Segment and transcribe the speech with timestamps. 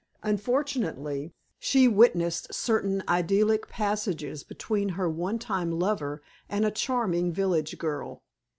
[0.23, 7.77] Unfortunately, she witnessed certain idyllic passages between her one time lover and a charming village
[7.77, 8.23] girl.